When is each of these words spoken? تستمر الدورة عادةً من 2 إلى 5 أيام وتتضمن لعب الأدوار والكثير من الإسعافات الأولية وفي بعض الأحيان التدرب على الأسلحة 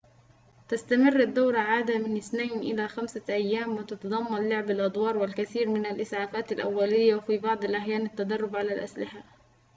تستمر 0.69 1.19
الدورة 1.19 1.57
عادةً 1.59 1.97
من 1.99 2.17
2 2.17 2.49
إلى 2.51 2.87
5 2.87 3.21
أيام 3.29 3.75
وتتضمن 3.77 4.49
لعب 4.49 4.69
الأدوار 4.71 5.17
والكثير 5.17 5.69
من 5.69 5.85
الإسعافات 5.85 6.51
الأولية 6.51 7.15
وفي 7.15 7.37
بعض 7.37 7.63
الأحيان 7.63 8.05
التدرب 8.05 8.55
على 8.55 8.73
الأسلحة 8.73 9.23